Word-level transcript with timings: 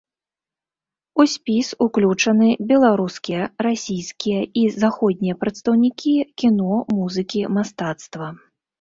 У 1.23 1.25
спіс 1.33 1.67
уключаны 1.87 2.49
беларускія, 2.73 3.43
расійскія 3.67 4.41
і 4.65 4.67
заходнія 4.81 5.39
прадстаўнікі 5.45 6.19
кіно, 6.45 6.73
музыкі, 7.01 7.41
мастацтва. 7.61 8.27